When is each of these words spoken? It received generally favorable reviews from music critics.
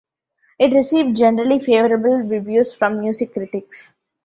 It 0.57 0.73
received 0.73 1.15
generally 1.15 1.59
favorable 1.59 2.17
reviews 2.27 2.73
from 2.73 3.01
music 3.01 3.33
critics. 3.33 3.95